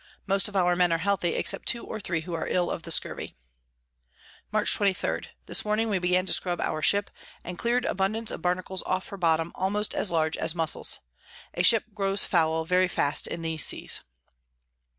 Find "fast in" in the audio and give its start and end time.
12.87-13.43